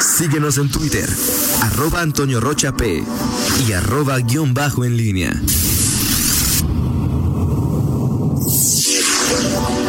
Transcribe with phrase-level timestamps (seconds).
[0.00, 1.08] Síguenos en Twitter,
[1.60, 3.04] arroba Antonio Rocha P
[3.68, 5.38] y arroba guion bajo en línea.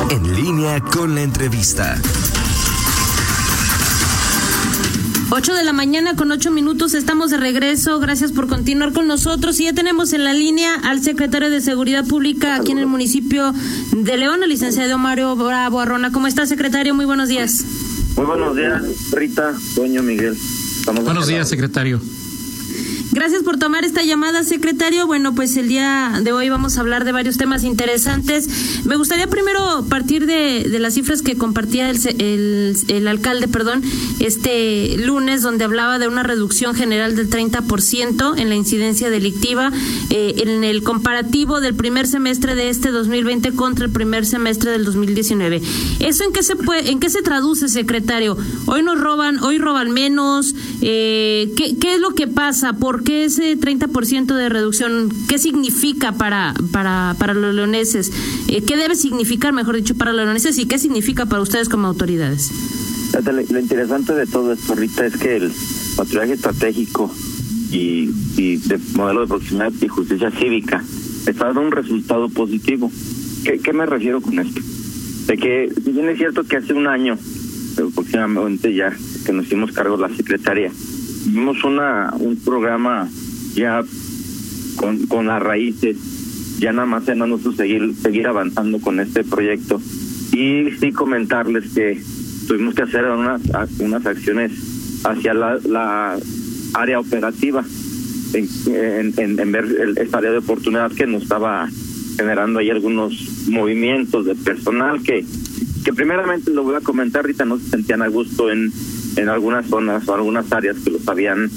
[0.10, 1.98] En línea con la entrevista.
[5.30, 8.00] 8 de la mañana con 8 minutos estamos de regreso.
[8.00, 9.62] Gracias por continuar con nosotros.
[9.62, 13.54] Y ya tenemos en la línea al secretario de Seguridad Pública aquí en el municipio
[13.94, 16.12] de León, el licenciado Mario Bravo Arrona.
[16.12, 16.94] ¿Cómo está, secretario?
[16.94, 17.64] Muy buenos días.
[18.22, 18.84] Muy buenos días,
[19.14, 20.38] Rita, Doño Miguel.
[20.86, 22.00] buenos días, secretario.
[23.14, 25.06] Gracias por tomar esta llamada, secretario.
[25.06, 28.48] Bueno, pues el día de hoy vamos a hablar de varios temas interesantes.
[28.86, 33.84] Me gustaría primero partir de, las cifras que compartía el, el, el, alcalde, perdón,
[34.20, 39.74] este lunes, donde hablaba de una reducción general del 30% en la incidencia delictiva
[40.10, 44.86] eh, en el comparativo del primer semestre de este 2020 contra el primer semestre del
[44.86, 45.62] 2019.
[46.00, 48.38] ¿Eso en qué se puede, en qué se traduce, secretario?
[48.68, 50.56] Hoy nos roban, hoy roban menos.
[50.82, 52.74] Eh, ¿qué, ¿Qué es lo que pasa?
[52.74, 55.10] ¿Por ¿por qué ese 30% de reducción?
[55.28, 58.12] ¿Qué significa para, para, para los leoneses?
[58.48, 61.88] Eh, ¿Qué debe significar, mejor dicho, para los leoneses y qué significa para ustedes como
[61.88, 62.52] autoridades?
[63.50, 65.52] Lo interesante de todo esto, Rita, es que el
[65.98, 67.12] patrullaje estratégico
[67.72, 70.84] y, de modelo de proximidad y justicia cívica
[71.26, 72.92] está dando un resultado positivo.
[73.44, 74.62] ¿Qué, ¿Qué me refiero con esto?
[75.26, 77.18] De que, bien es cierto que hace un año,
[77.78, 80.72] aproximadamente ya, que nos hicimos cargo de la secretaria,
[81.26, 83.10] vimos una un programa
[83.54, 83.84] ya
[84.78, 85.98] con, con las raíces,
[86.60, 89.82] ya nada más en nosotros seguir, seguir avanzando con este proyecto.
[90.32, 92.02] Y sí comentarles que
[92.48, 93.42] tuvimos que hacer unas,
[93.80, 94.52] unas acciones
[95.04, 96.18] hacia la,
[96.74, 97.66] área operativa,
[98.34, 101.68] en, en, en ver el, esta área de oportunidad que nos estaba
[102.16, 105.26] generando ahí algunos movimientos de personal que,
[105.84, 108.72] que primeramente lo voy a comentar, ahorita no se sentían a gusto en
[109.16, 111.50] en algunas zonas o algunas áreas que los habían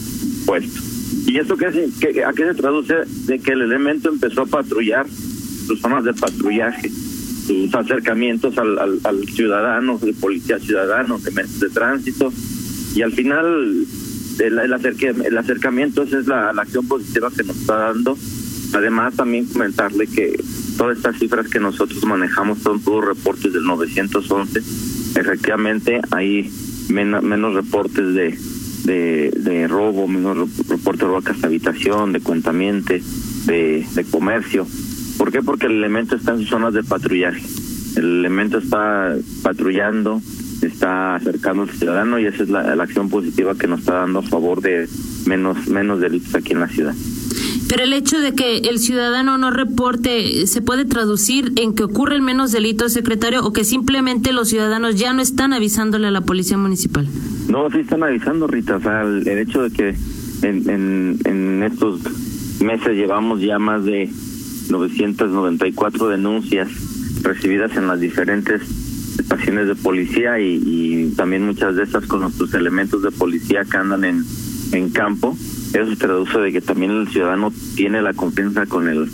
[0.47, 0.80] puesto.
[1.27, 2.94] ¿Y eso qué, qué, a qué se traduce?
[3.27, 6.90] De que el elemento empezó a patrullar sus zonas de patrullaje,
[7.46, 12.33] sus acercamientos al, al, al ciudadano, de policía ciudadano, de de tránsito,
[12.95, 13.86] y al final
[14.40, 18.18] el, el, acerque, el acercamiento esa es la, la acción positiva que nos está dando.
[18.73, 20.36] Además, también comentarle que
[20.77, 24.58] todas estas cifras que nosotros manejamos son todos reportes del 911.
[25.17, 26.51] Efectivamente, ahí
[26.89, 28.39] menos, menos reportes de,
[28.84, 30.36] de, robo, menos
[30.68, 32.95] reportes de robo a casa habitación, de cuentamiento,
[33.46, 34.67] de, de comercio.
[35.18, 35.42] ¿Por qué?
[35.42, 37.42] Porque el elemento está en sus zonas de patrullaje.
[37.96, 40.20] El elemento está patrullando,
[40.62, 44.18] está acercando al ciudadano y esa es la, la acción positiva que nos está dando
[44.18, 44.89] a favor de
[45.27, 46.95] menos, menos delitos aquí en la ciudad.
[47.74, 52.23] Pero el hecho de que el ciudadano no reporte, ¿se puede traducir en que ocurren
[52.23, 56.57] menos delitos, secretario, o que simplemente los ciudadanos ya no están avisándole a la policía
[56.57, 57.08] municipal?
[57.48, 58.77] No, sí están avisando, Rita.
[58.77, 59.96] O sea, el, hecho de que
[60.42, 61.98] en, en, estos
[62.61, 64.08] meses llevamos ya más de
[64.70, 66.68] 994 denuncias
[67.23, 68.63] recibidas en las diferentes
[69.18, 74.05] estaciones de policía y, también muchas de estas con nuestros elementos de policía que andan
[74.05, 75.36] en campo
[75.74, 79.08] eso se traduce de que también el ciudadano tiene la confianza con el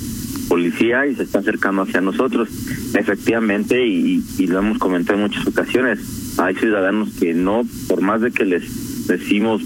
[0.49, 2.49] policía y se está acercando hacia nosotros.
[2.95, 8.31] Efectivamente, y, lo hemos comentado en muchas ocasiones, hay ciudadanos que no, por más de
[8.31, 9.63] que les decimos,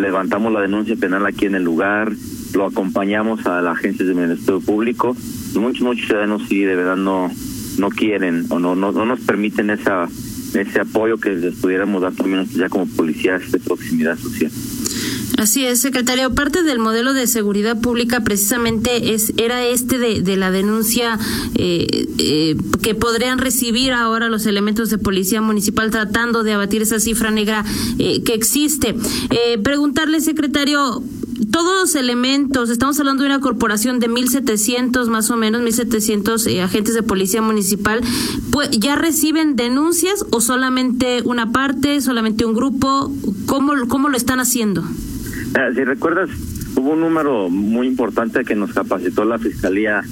[0.00, 2.12] levantamos la denuncia penal aquí en el lugar,
[2.54, 5.16] lo acompañamos a la agencia de Ministerio Público,
[5.54, 7.30] muchos, muchos ciudadanos sí de verdad no,
[7.78, 10.08] no quieren o no, no, no nos permiten esa
[10.60, 14.50] ese apoyo que les pudiéramos dar también ya como policías de proximidad social.
[15.36, 16.34] Así es, secretario.
[16.34, 21.18] Parte del modelo de seguridad pública precisamente es era este de, la denuncia
[21.56, 27.00] eh, eh, que podrían recibir ahora los elementos de policía municipal tratando de abatir esa
[27.00, 27.64] cifra negra
[27.98, 28.94] eh, que existe.
[29.62, 31.02] preguntarle, secretario,
[31.50, 36.62] todos los elementos, estamos hablando de una corporación de 1.700 más o menos, 1.700 eh,
[36.62, 38.00] agentes de policía municipal,
[38.50, 43.12] pues, ¿ya reciben denuncias o solamente una parte, solamente un grupo?
[43.46, 44.84] ¿Cómo, cómo lo están haciendo?
[45.56, 46.30] Eh, si recuerdas,
[46.74, 50.02] hubo un número muy importante que nos capacitó la Fiscalía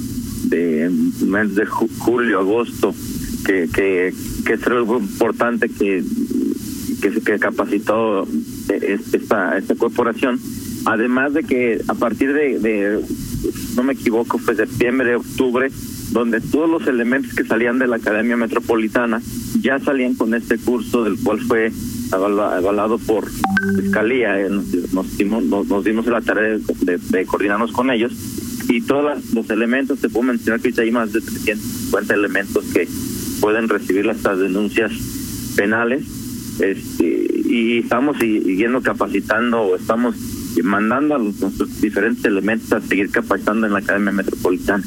[0.45, 0.89] de
[1.27, 2.95] mes de ju julio, agosto,
[3.45, 4.15] que, que,
[4.47, 6.05] que es algo importante que,
[7.01, 8.23] que, que capacitó
[8.69, 10.39] eh, esta, esta corporación.
[10.85, 13.01] Además de que a partir de, de,
[13.77, 15.71] no me equivoco, fue septiembre, octubre,
[16.13, 19.21] donde todos los elementos que salían de la Academia Metropolitana
[19.61, 21.73] ya salían con este curso, del cual fue
[22.13, 23.29] avalado por
[23.77, 24.41] Fiscalía.
[24.41, 28.13] Eh, nos, nos, dimos, nos, nos, dimos la tarea de, coordinarnos con ellos.
[28.69, 32.89] Y todos los elementos, te puedo mencionar que hay más de 350 elementos que
[33.41, 34.93] pueden recibir estas denuncias
[35.57, 36.05] penales
[36.61, 40.15] este y estamos siguiendo capacitando o estamos
[40.63, 44.83] mandando a los, nuestros diferentes elementos a seguir capacitando en la Academia Metropolitana.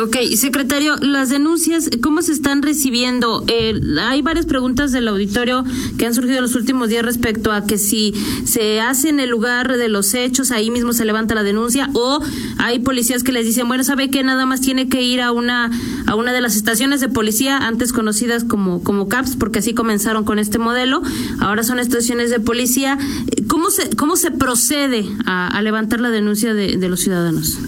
[0.00, 3.44] Ok, secretario, las denuncias, ¿cómo se están recibiendo?
[3.46, 5.64] Eh, hay varias preguntas del auditorio
[5.98, 9.28] que han surgido en los últimos días respecto a que si se hace en el
[9.28, 12.20] lugar de los hechos, ahí mismo se levanta la denuncia, o
[12.56, 15.70] hay policías que les dicen, bueno, sabe que nada más tiene que ir a una
[16.06, 20.24] a una de las estaciones de policía antes conocidas como como CAPS, porque así comenzaron
[20.24, 21.02] con este modelo,
[21.38, 22.98] ahora son estaciones de policía.
[23.46, 27.58] ¿Cómo se cómo se procede a, levantar la denuncia de, de los ciudadanos?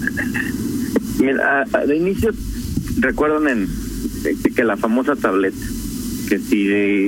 [1.25, 2.33] Mira, de inicio,
[2.99, 3.69] recuerdan en,
[4.55, 5.57] que la famosa tableta,
[6.29, 6.59] que si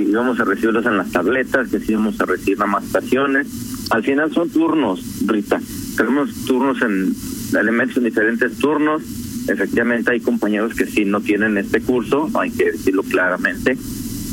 [0.09, 3.47] íbamos a recibirlos en las tabletas, que si íbamos a recibir más estaciones,
[3.91, 5.61] al final son turnos, Rita.
[5.95, 7.13] Tenemos turnos en
[7.57, 9.03] elementos en diferentes turnos.
[9.47, 13.77] Efectivamente hay compañeros que sí no tienen este curso, hay que decirlo claramente,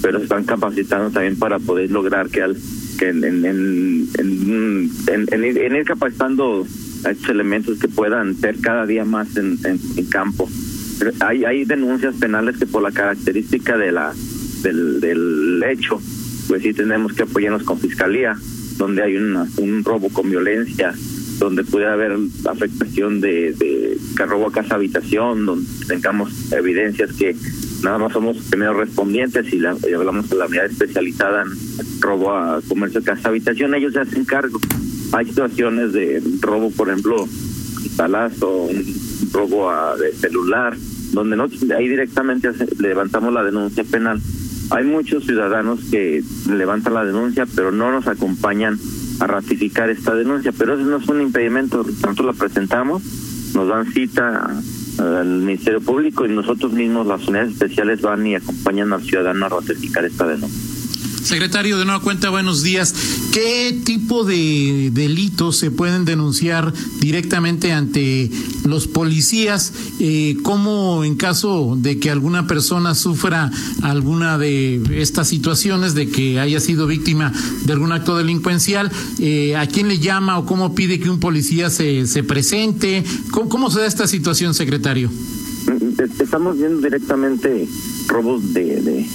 [0.03, 2.57] pero están capacitando también para poder lograr que al
[2.99, 4.89] que en, en, en,
[5.33, 6.67] en ir capacitando
[7.05, 10.49] a estos elementos que puedan ser cada día más en, en, campo.
[11.21, 14.13] hay, hay denuncias penales que por la característica de la
[14.63, 16.01] del, del hecho,
[16.49, 18.37] pues sí tenemos que apoyarnos con fiscalía,
[18.79, 20.95] donde hay una, un robo con violencia,
[21.39, 22.17] donde puede haber
[22.47, 27.37] afectación de, de que robo a casa habitación, donde tengamos evidencias que
[27.83, 32.61] nada más somos primeros respondientes y, la, hablamos de la unidad especializada en robo a
[32.67, 34.59] comercio casa habitación, ellos se hacen cargo
[35.15, 37.29] hay situaciones de robo, por ejemplo,
[37.97, 38.69] talazo,
[39.33, 40.77] robo a, de celular,
[41.13, 41.47] donde no
[41.77, 44.21] ahí directamente levantamos la denuncia penal.
[44.71, 48.77] Hay muchos ciudadanos que levantan la denuncia, pero no nos acompañan
[49.21, 53.03] a ratificar esta denuncia, pero eso no es un impedimento, tanto la presentamos,
[53.55, 54.51] nos dan cita
[54.99, 59.49] al Ministerio Público y nosotros mismos, las unidades especiales, van y acompañan al ciudadano a
[59.49, 60.74] ratificar esta denuncia.
[61.25, 62.95] Secretario, de nueva cuenta, buenos días.
[63.33, 68.31] ¿Qué tipo de delitos se pueden denunciar directamente ante
[68.67, 69.73] los policías?
[70.01, 73.51] Eh, ¿Cómo en caso de que alguna persona sufra
[73.81, 77.33] alguna de estas situaciones, de que haya sido víctima
[77.65, 81.71] de algún acto delincuencial, eh, a quién le llama o cómo pide que un policía
[81.71, 83.03] se, se presente?
[83.31, 85.11] ¿Cómo, se da esta situación, secretario?
[86.21, 87.67] Estamos viendo directamente
[88.09, 89.09] robos de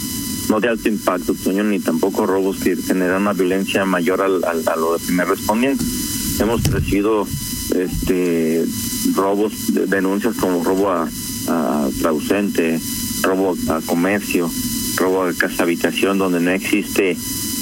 [0.50, 4.75] no de alto impacto, Toño, ni tampoco robos que generan una violencia mayor al, a
[4.75, 5.86] lo de primer respondiente.
[6.40, 7.28] Hemos recibido
[7.75, 8.66] este
[9.13, 9.54] robos,
[9.90, 11.07] denuncias como robo a,
[11.48, 12.80] a traducente,
[13.22, 14.50] robo a comercio,
[14.98, 17.16] robo a casa habitación donde no existe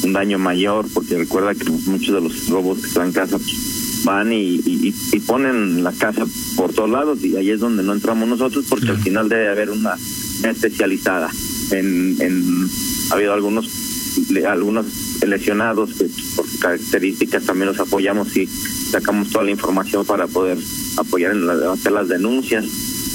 [0.03, 4.03] un daño mayor, porque recuerda que muchos de los robos que están en casa pues,
[4.05, 6.25] van y, y, ponen la casa
[6.55, 9.71] por todos lados y ahí es donde no entramos nosotros porque al final debe haber
[9.71, 9.95] una
[10.43, 11.29] especializada
[11.71, 12.69] en, en
[13.09, 13.69] ha habido algunos
[14.47, 14.85] algunos
[15.25, 20.57] lesionados que por características también los apoyamos y sacamos toda la información para poder
[20.97, 22.65] apoyar en hacer las denuncias.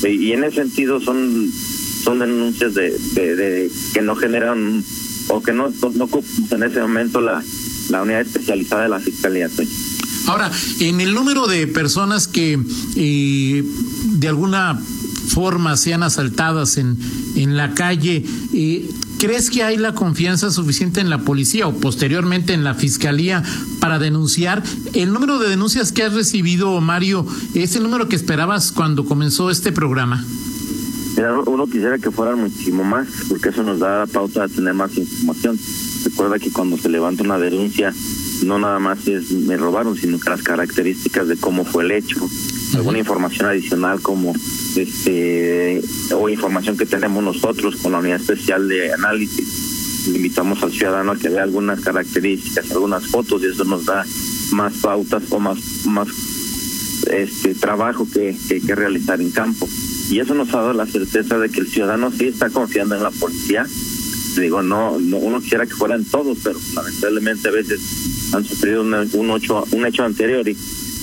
[0.04, 1.50] Y, en ese sentido son
[2.04, 4.84] son denuncias de, de, que no generan
[5.28, 6.08] o que no no,
[6.50, 7.42] en ese momento la
[7.90, 9.48] la unidad especializada de la fiscalía
[10.26, 10.50] Ahora,
[10.80, 12.58] en el número de personas que
[12.96, 13.64] eh,
[14.04, 14.80] de alguna
[15.32, 16.98] forma sean asaltadas en,
[17.36, 18.24] en la calle.
[18.52, 18.88] Eh,
[19.18, 23.42] ¿Crees que hay la confianza suficiente en la policía o posteriormente en la fiscalía
[23.80, 24.62] para denunciar?
[24.94, 29.50] El número de denuncias que has recibido, Mario, ¿es el número que esperabas cuando comenzó
[29.50, 30.24] este programa?
[31.46, 35.58] uno quisiera que fueran muchísimo más, porque eso nos da pauta a tener más información.
[36.04, 37.94] Recuerda que cuando se levanta una denuncia,
[38.44, 42.16] no nada más es me robaron, sino que las características de cómo fue el hecho,
[42.74, 44.34] alguna información adicional como
[44.76, 45.82] este
[46.14, 50.06] o información que tenemos nosotros con la unidad especial de análisis.
[50.08, 54.04] Invitamos al ciudadano a que vea algunas características, algunas fotos y eso nos da
[54.52, 56.08] más pautas o más más
[57.10, 59.68] este trabajo que, que, que realizar en campo.
[60.10, 63.02] Y eso nos ha dado la certeza de que el ciudadano sí está confiando en
[63.02, 63.66] la policía.
[64.36, 67.80] Digo, no, no uno quisiera que fueran todos, pero lamentablemente a veces
[68.32, 70.56] han sufrido un, ocho, un hecho anterior y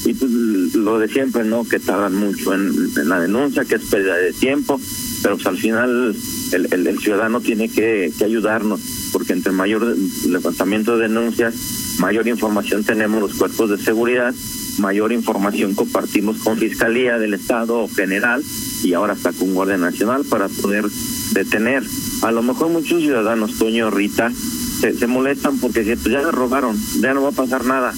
[0.06, 0.32] y pues
[0.76, 1.68] lo de siempre, ¿no?
[1.68, 4.80] Que tardan mucho en, la denuncia, que es pérdida de tiempo,
[5.22, 6.16] pero pues al final
[6.52, 8.80] el, el, ciudadano tiene que, ayudarnos,
[9.12, 9.96] porque entre mayor
[10.28, 11.56] levantamiento de denuncias,
[12.00, 14.34] mayor información tenemos los cuerpos de seguridad,
[14.80, 18.42] mayor información compartimos con Fiscalía del Estado General
[18.84, 20.86] y ahora hasta con Guardia Nacional para poder
[21.34, 21.84] detener.
[22.22, 24.32] A lo mejor muchos ciudadanos, Toño, Rita,
[24.80, 27.94] se, se molestan porque si pues ya le robaron, ya no va a pasar nada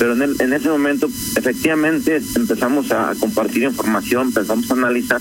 [0.00, 5.20] pero en, en ese momento efectivamente empezamos a compartir información, empezamos a analizar,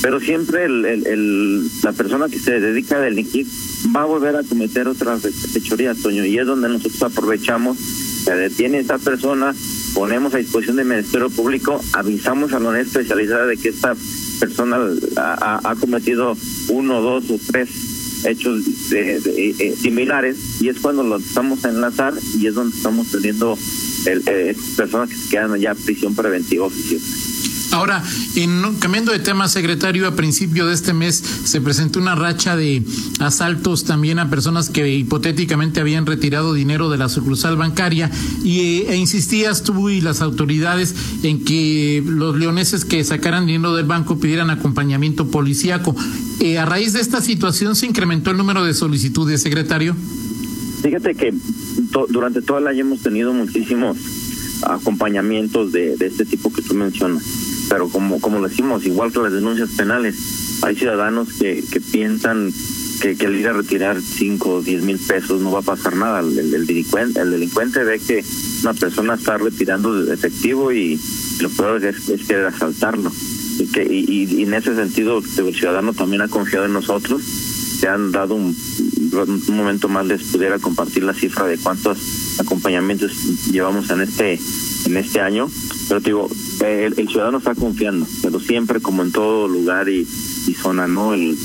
[0.00, 3.48] pero siempre el, el, la persona que se dedica a delinquir
[3.94, 8.78] va a volver a cometer otra fechoría, Toño, y es donde nosotros aprovechamos, se detiene
[8.78, 9.56] esta persona,
[9.92, 13.96] ponemos a disposición del Ministerio Público, avisamos a la unidad especializada de que esta
[14.38, 14.78] persona
[15.16, 16.36] ha, cometido
[16.68, 17.70] uno, dos o tres
[18.24, 23.58] hechos de, similares y es cuando lo estamos a enlazar y es donde estamos teniendo
[24.06, 27.00] el, eh, personas que se quedan ya prisión preventiva oficial.
[27.72, 28.02] Ahora,
[28.36, 32.82] en, cambiando de tema, secretario, a principio de este mes se presentó una racha de
[33.18, 38.10] asaltos también a personas que hipotéticamente habían retirado dinero de la sucursal bancaria
[38.44, 43.86] y, e insistías tú y las autoridades en que los leoneses que sacaran dinero del
[43.86, 45.96] banco pidieran acompañamiento policíaco.
[46.40, 49.96] Eh, a raíz de esta situación se incrementó el número de solicitudes, secretario.
[50.82, 51.32] Fíjate que
[52.08, 53.96] durante todo el año hemos tenido muchísimos
[54.64, 57.22] acompañamientos de, de este tipo que tú mencionas
[57.72, 62.52] pero como, como lo decimos, igual que las denuncias penales, hay ciudadanos que, que piensan
[63.00, 65.96] que, que, el ir a retirar 5 o 10 mil pesos no va a pasar
[65.96, 66.20] nada.
[66.20, 68.22] El, el, delincuente, el delincuente ve que
[68.62, 71.00] una persona está retirando efectivo y
[71.40, 73.10] lo peor es, es querer asaltarlo.
[73.58, 77.22] Y, que, y, y, en ese sentido, el ciudadano también ha confiado en nosotros.
[77.82, 78.56] Se han dado un,
[79.12, 84.38] un momento más les pudiera compartir la cifra de cuántos acompañamientos llevamos en este
[84.86, 85.48] en este año
[85.92, 86.30] pero digo,
[86.64, 90.08] el, ciudadano está confiando, pero siempre como en todo lugar y,
[90.46, 91.12] y zona, ¿no?
[91.12, 91.36] El,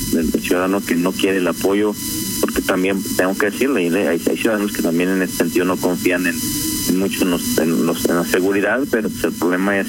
[0.42, 1.94] ciudadano que no quiere el apoyo,
[2.40, 6.28] porque también tengo que decirle, hay, hay ciudadanos que también en ese sentido no confían
[6.28, 6.36] en,
[6.88, 9.88] en mucho en, los, en, la seguridad, pero pues el problema es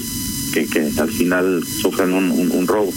[0.53, 2.91] que, que al final sufren un robo.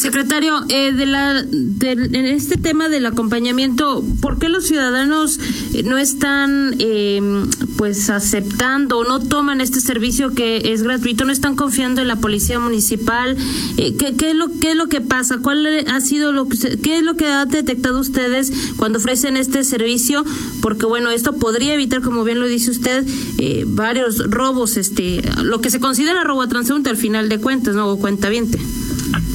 [0.00, 5.38] Secretario, eh, de la, en este tema del acompañamiento, ¿por qué los ciudadanos
[5.74, 11.32] eh, no están em, pues aceptando o no toman este servicio que es gratuito, no
[11.32, 13.36] están confiando en la policía municipal?
[13.76, 15.36] Eh, ¿qué, ¿qué, es lo, ¿Qué es lo que pasa?
[15.42, 19.64] ¿Cuál ha sido lo que, qué es lo que han detectado ustedes cuando ofrecen este
[19.64, 20.24] servicio?
[20.62, 25.60] Porque bueno, esto podría evitar, como bien lo dice usted, eh, varios robos, este, lo
[25.60, 27.90] que se considera robo a transeúnte al final de cuentas, ¿no?
[27.90, 28.58] O cuenta viente.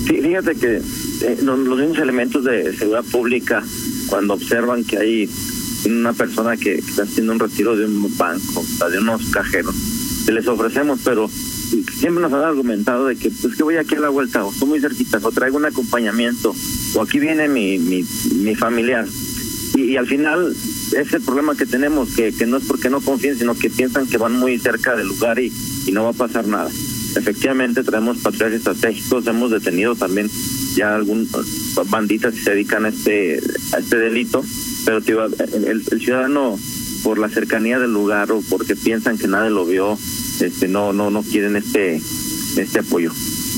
[0.08, 0.76] Sí, fíjate que
[1.22, 3.64] eh, los, mismos elementos de seguridad pública,
[4.08, 5.30] cuando observan que hay
[5.86, 9.74] una persona que, está haciendo un retiro de un banco, de unos cajeros,
[10.28, 14.10] les ofrecemos, pero siempre nos han argumentado de que pues que voy aquí a la
[14.10, 16.54] vuelta, o estoy muy cerquita, o traigo un acompañamiento,
[16.94, 19.08] o aquí viene mi, mi, mi familiar.
[19.76, 20.56] Y, al final
[20.96, 24.08] es el problema que tenemos, que, que no es porque no confíen, sino que piensan
[24.08, 25.52] que van muy cerca del lugar y,
[25.88, 26.70] y no va a pasar nada
[27.16, 30.30] efectivamente traemos patrullajes estratégicos, hemos detenido también
[30.76, 31.30] ya algunas
[31.90, 33.40] banditas que se dedican a este,
[33.74, 34.44] a este delito,
[34.86, 36.60] pero el, ciudadano
[37.04, 39.98] por la cercanía del lugar o porque piensan que nadie lo vio,
[40.40, 42.02] este no no no quieren este
[42.58, 43.12] este apoyo.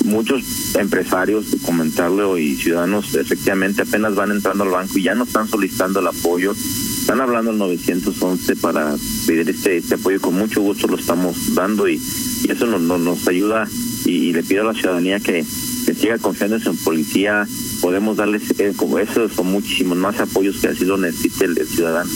[0.06, 5.48] Muchos empresarios, comentarlo, y ciudadanos efectivamente apenas van entrando al banco y ya no están
[5.48, 6.54] solicitando el apoyo,
[7.08, 8.94] están hablando al 911 para
[9.26, 12.02] pedir este, este apoyo, con mucho gusto lo estamos dando y
[12.44, 13.68] y eso nos, nos, ayuda
[14.06, 17.48] y, le pido a la ciudadanía que, siga confiando en policía,
[17.82, 22.10] podemos darles eh, como eso son muchísimos más apoyos que así lo necesite el ciudadano.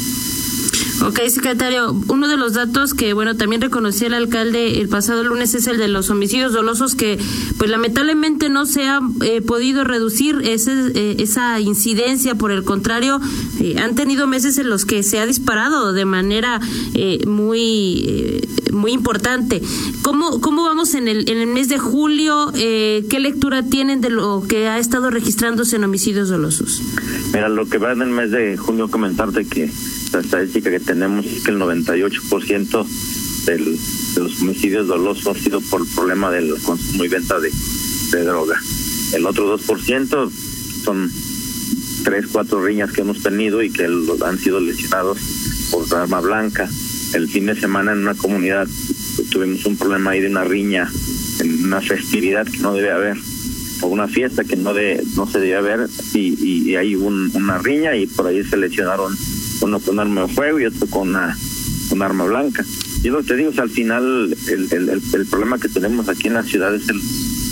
[1.03, 5.55] Ok, secretario, uno de los datos que, bueno, también reconocía el alcalde el pasado lunes
[5.55, 7.17] es el de los homicidios dolosos que,
[7.57, 13.19] pues lamentablemente no se ha eh, podido reducir ese, eh, esa incidencia, por el contrario,
[13.59, 16.59] eh, han tenido meses en los que se ha disparado de manera
[17.25, 18.41] muy,
[18.71, 19.61] muy importante.
[20.03, 22.51] ¿Cómo, ¿Cómo vamos en el, en el mes de julio?
[22.53, 26.81] ¿Qué lectura tienen de lo que ha estado registrándose en homicidios dolosos?
[27.33, 29.71] Mira, lo que va en el mes de julio, comentarte que
[30.13, 32.85] la estadística que tenemos es que el 98%
[33.45, 33.77] del,
[34.15, 37.51] de los homicidios dolosos ha sido por el problema del consumo y venta de,
[38.23, 38.59] droga.
[39.13, 40.31] El otro 2%
[40.83, 41.11] son
[42.03, 45.17] tres, cuatro riñas que hemos tenido y que han sido lesionados
[45.71, 46.69] por arma blanca.
[47.13, 48.67] El fin de semana en una comunidad
[49.29, 50.91] tuvimos un problema ahí de una riña
[51.39, 53.17] en una festividad que no debe haber
[53.81, 57.57] o una fiesta que no de no se debe haber y, y, hay un, una
[57.57, 59.15] riña y por ahí se lesionaron
[59.61, 61.37] uno con arma de fuego y otro con una,
[61.99, 62.65] arma blanca.
[63.03, 66.27] Yo lo que te digo es al final el, el, el, problema que tenemos aquí
[66.27, 67.01] en la ciudad es el,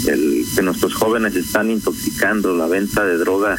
[0.08, 3.58] el que nuestros jóvenes están intoxicando, la venta de droga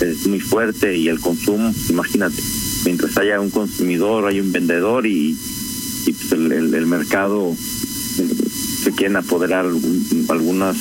[0.00, 2.42] es muy fuerte y el consumo, imagínate,
[2.84, 5.36] mientras haya un consumidor, hay un vendedor y,
[6.06, 7.54] y pues el, el, mercado
[8.18, 8.28] eh,
[8.82, 9.66] se quieren apoderar
[10.28, 10.76] algunas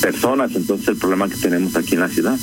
[0.00, 2.38] personas, entonces el problema que tenemos aquí en la ciudad.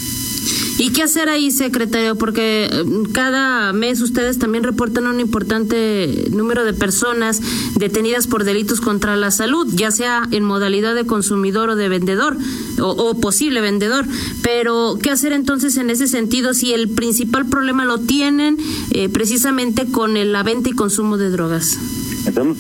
[0.78, 2.18] ¿Y qué hacer ahí, secretario?
[2.18, 7.42] Porque eh, cada mes ustedes también reportan un importante número de personas
[7.76, 12.38] detenidas por delitos contra la salud, ya sea en modalidad de consumidor o de vendedor,
[12.80, 14.06] o, posible vendedor.
[14.42, 18.58] Pero, ¿qué hacer entonces en ese sentido si el principal problema lo tienen
[18.92, 21.80] eh, precisamente con la venta y consumo de drogas?
[22.28, 22.58] Estamos,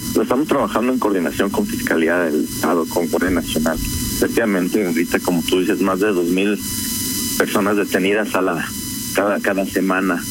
[0.47, 3.77] trabajando en coordinación con Fiscalía del Estado, con Guardia Nacional.
[3.77, 6.57] Efectivamente, ahorita, como tú dices, más de dos mil
[7.37, 8.65] personas detenidas a la
[9.13, 10.21] cada cada semana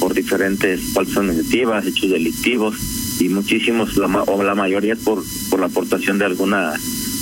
[0.00, 2.76] por diferentes falsas negativas, hechos delictivos
[3.20, 6.74] y muchísimos la, o la mayoría por por la aportación de alguna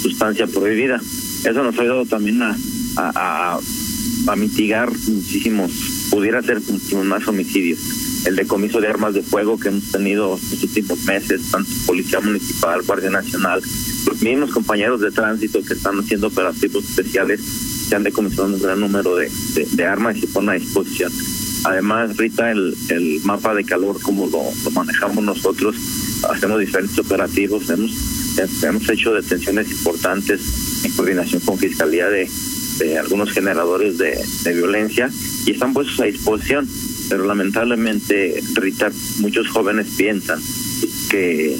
[0.02, 1.00] sustancia prohibida.
[1.44, 2.56] Eso nos ha ayudado también a,
[2.96, 5.72] a, mitigar muchísimos,
[6.10, 7.78] pudiera ser muchísimos más homicidios.
[8.26, 12.82] El decomiso de armas de fuego que hemos tenido los últimos meses, tanto Policía Municipal,
[12.82, 13.60] Guardia Nacional,
[14.06, 17.40] los mismos compañeros de tránsito que están haciendo operativos especiales
[17.90, 19.28] se han decomisado un gran número de,
[19.72, 21.10] de, armas y se ponen a disposición.
[21.64, 25.74] Además, Rita, el, el mapa de calor, como lo, manejamos nosotros,
[26.30, 27.90] hacemos diferentes operativos, hemos,
[28.62, 30.40] hemos hecho detenciones importantes
[30.84, 32.30] en coordinación con Fiscalía de,
[32.78, 35.10] de algunos generadores de, de violencia
[35.44, 36.68] y están puestos a disposición.
[37.08, 40.40] Pero lamentablemente, Rita, muchos jóvenes piensan
[41.10, 41.58] que,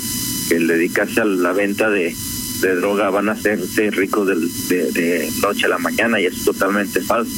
[0.49, 2.15] que el dedicarse a la venta de,
[2.61, 4.27] de droga van a hacerse ricos
[4.69, 7.33] de, de, noche a la mañana y es totalmente falso.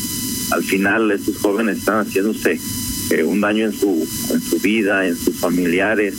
[0.53, 2.61] Al final estos jóvenes están haciéndose
[3.11, 6.15] eh, un daño en su, en su vida, en sus familiares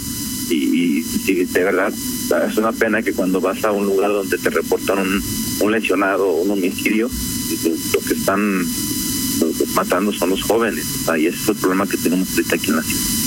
[0.50, 4.50] y, y, de verdad es una pena que cuando vas a un lugar donde te
[4.50, 5.24] reportan un,
[5.62, 7.10] un lesionado o un homicidio,
[7.94, 8.66] lo que están
[9.76, 10.86] matando son los jóvenes.
[11.16, 13.23] ese es el problema que tenemos ahorita aquí en la ciudad.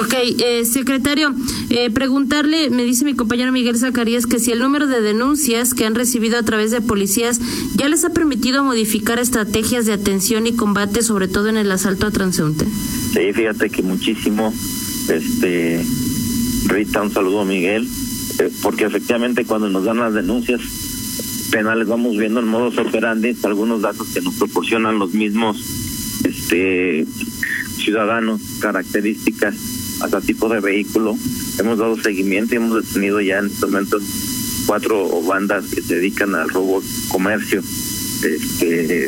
[0.00, 1.32] Ok, eh, secretario,
[1.70, 5.84] eh, preguntarle, me dice mi compañero Miguel Zacarías, que si el número de denuncias que
[5.84, 7.40] han recibido a través de policías
[7.76, 12.08] ya les ha permitido modificar estrategias de atención y combate, sobre todo en el asalto
[12.08, 12.64] a transeúnte.
[12.64, 14.52] Sí, fíjate que muchísimo.
[15.08, 15.84] Este,
[16.66, 17.86] Rita, un saludo a Miguel,
[18.40, 20.60] eh, porque efectivamente cuando nos dan las denuncias
[21.52, 25.62] penales vamos viendo en modos operantes algunos datos que nos proporcionan los mismos
[26.24, 27.06] este
[27.76, 29.54] ciudadanos, características
[30.04, 31.16] hasta tipo de vehículo.
[31.58, 34.02] Hemos dado seguimiento y hemos detenido ya en estos momentos
[34.66, 37.60] cuatro bandas que se dedican al robo comercio.
[38.22, 39.06] Este,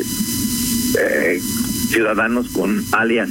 [0.99, 1.41] eh,
[1.89, 3.29] ciudadanos con alias,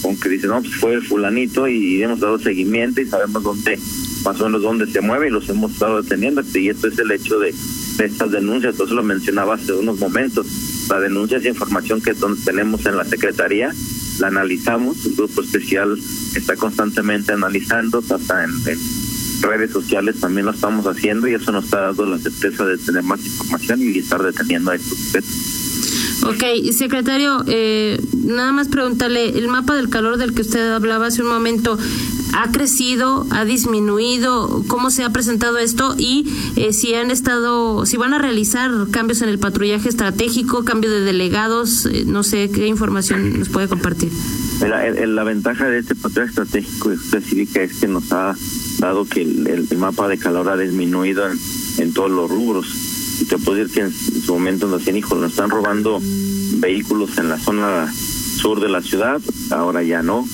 [0.00, 3.78] con que dicen, no, pues fue el fulanito y hemos dado seguimiento y sabemos dónde,
[4.24, 6.42] más o menos dónde se mueve y los hemos estado deteniendo.
[6.54, 7.54] Y esto es el hecho de,
[7.98, 10.46] de estas denuncias, entonces lo mencionaba hace unos momentos.
[10.88, 13.72] La denuncia es información que tenemos en la Secretaría
[14.18, 15.98] la analizamos, el grupo especial
[16.34, 18.52] está constantemente analizando, hasta en,
[19.42, 23.02] redes sociales también lo estamos haciendo y eso nos está dando la certeza de tener
[23.02, 25.30] más información y estar deteniendo a estos sujetos.
[26.24, 31.22] Ok, secretario, eh, nada más preguntarle, el mapa del calor del que usted hablaba hace
[31.22, 31.76] un momento,
[32.32, 34.64] ¿ha crecido, ha disminuido?
[34.66, 35.94] ¿Cómo se ha presentado esto?
[35.98, 40.90] Y eh, si han estado, si van a realizar cambios en el patrullaje estratégico, cambio
[40.90, 44.10] de delegados, eh, no sé qué información nos puede compartir.
[44.62, 48.34] Mira, la ventaja de este patrullaje estratégico específica es que nos ha
[48.78, 51.38] dado que el, mapa de calor ha disminuido en,
[51.78, 52.66] en todos los rubros
[53.20, 56.00] y te puedo decir que en su momento nos decían, hijo, nos están robando
[56.56, 60.26] vehículos en la zona sur de la ciudad, ahora ya no.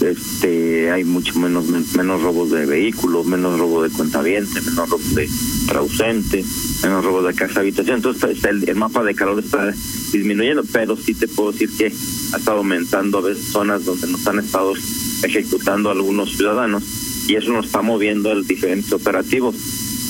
[0.00, 5.28] Este, hay mucho menos menos robos de vehículos, menos robo de cuentaviente, menos robo de
[5.74, 6.44] ausente,
[6.82, 7.96] menos robo de casa habitación.
[7.96, 9.72] Entonces el, el, mapa de calor está
[10.12, 11.86] disminuyendo, pero sí te puedo decir que
[12.32, 14.74] ha estado aumentando a veces zonas donde nos han estado
[15.22, 16.82] ejecutando algunos ciudadanos
[17.28, 19.54] y eso nos está moviendo el diferentes operativos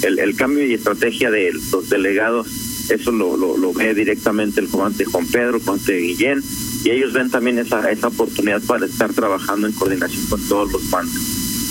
[0.05, 2.47] el, el cambio y estrategia de los delegados,
[2.91, 6.43] eso lo, lo, ve directamente el comandante Juan Pedro, comandante Guillén,
[6.85, 10.91] y ellos ven también esa, esa oportunidad para estar trabajando en coordinación con todos los
[10.91, 11.19] bancos.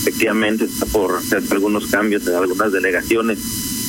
[0.02, 3.38] Efectivamente, está por hacer algunos cambios en algunas delegaciones,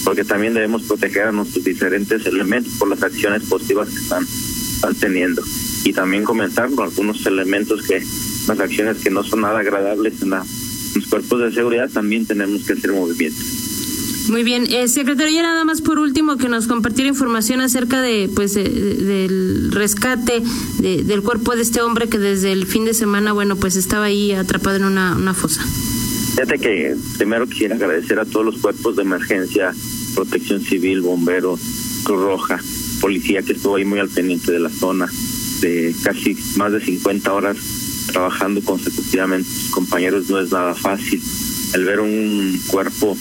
[0.04, 4.26] porque también debemos proteger a nuestros diferentes elementos por las acciones positivas que están,
[5.00, 5.42] teniendo.
[5.84, 8.04] Y también comentar algunos elementos que,
[8.46, 10.44] las acciones que no son nada agradables en, la,
[10.94, 13.73] los cuerpos de seguridad, también tenemos que hacer movimientos.
[14.28, 18.54] Muy bien, eh, secretario, nada más por último que nos compartiera información acerca de, pues,
[18.54, 20.42] del rescate
[20.78, 24.32] del cuerpo de este hombre que desde el fin de semana, bueno, pues estaba ahí
[24.32, 25.62] atrapado en una, una fosa.
[26.34, 29.72] Fíjate que primero quisiera agradecer a todos los cuerpos de emergencia,
[30.14, 31.60] Protección Civil, Bomberos,
[32.02, 32.60] Cruz Roja,
[33.00, 35.06] Policía que estuvo ahí muy al pendiente de la zona,
[35.60, 37.56] de casi más de 50 horas
[38.06, 39.48] trabajando consecutivamente.
[39.70, 41.22] Compañeros, no es nada fácil.
[41.74, 43.16] El ver un cuerpo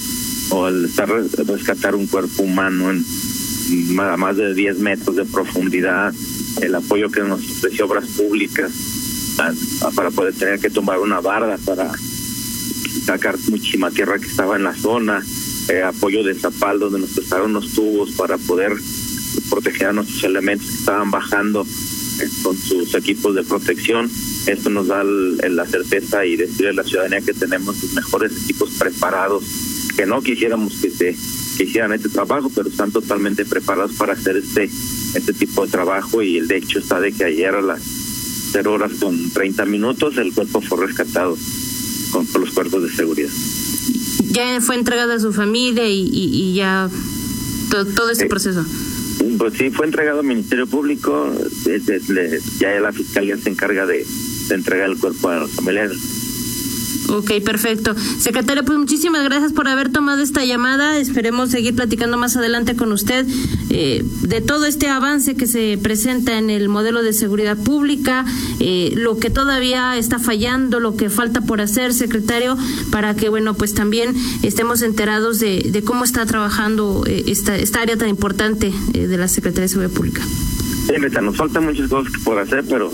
[0.54, 1.10] o estar
[1.48, 3.04] rescatar un cuerpo humano en
[3.96, 6.13] más de 10 metros de profundidad
[6.62, 8.72] el apoyo que nos ofreció Obras Públicas
[9.96, 11.92] para poder tener que tomar una barda para
[13.06, 15.24] sacar muchísima tierra que estaba en la zona,
[15.70, 18.74] eh, apoyo de Zapal donde nos prestaron unos tubos para poder
[19.50, 21.66] proteger a nuestros elementos que estaban bajando
[22.20, 24.10] eh, con sus equipos de protección.
[24.46, 28.70] Esto nos da la certeza y decirle a la ciudadanía que tenemos los mejores equipos
[28.78, 29.44] preparados,
[29.95, 31.15] que no quisiéramos que se
[31.58, 34.69] que hicieran este trabajo, pero están totalmente preparados para hacer este
[35.15, 37.82] este tipo de trabajo y el hecho está de que ayer a las
[38.53, 41.38] 0 horas con 30 minutos el cuerpo fue rescatado
[42.12, 43.29] con, los cuerpos de seguridad.
[44.29, 46.89] Ya fue entregado a su familia y, y, ya
[47.69, 48.65] todo, todo este proceso.
[49.38, 51.32] Pues sí, fue entregado al Ministerio Público,
[52.60, 54.06] ya la Fiscalía se encarga de,
[54.49, 56.23] de entregar el cuerpo a los familiares.
[57.13, 57.95] Ok, perfecto.
[58.17, 60.97] Secretario, pues muchísimas gracias por haber tomado esta llamada.
[60.97, 63.28] Esperemos seguir platicando más adelante con usted
[63.69, 68.26] eh, de todo este avance que se presenta en el modelo de seguridad pública,
[68.60, 72.58] eh, lo que todavía está fallando, lo que falta por hacer, secretario,
[72.91, 77.95] para que, bueno, pues también estemos enterados de, cómo está trabajando eh, esta, esta área
[77.95, 80.23] tan importante de la Secretaría de Seguridad Pública.
[80.88, 82.91] Sí, nos faltan muchas cosas por hacer, pero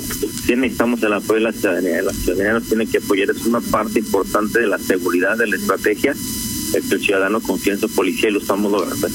[0.49, 2.01] sí necesitamos el apoyo de la ciudadanía.
[2.01, 5.55] La ciudadanía nos tiene que apoyar, es una parte importante de la seguridad, de la
[5.55, 6.15] estrategia.
[6.71, 9.07] que el ciudadano confía en su policía y lo estamos logrando.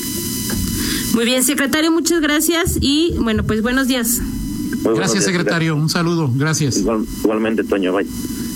[1.14, 4.20] Muy bien, secretario, muchas gracias y bueno, pues buenos días.
[4.84, 5.74] gracias, secretario.
[5.74, 6.30] Un saludo.
[6.34, 6.78] Gracias.
[6.78, 7.92] igualmente, Toño.
[7.92, 8.06] Bye.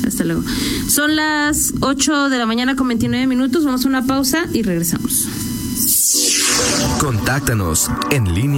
[0.07, 0.43] Hasta luego.
[0.89, 3.65] Son las 8 de la mañana con 29 minutos.
[3.65, 5.29] Vamos a una pausa y regresamos.
[7.01, 8.57] Contáctanos en línea.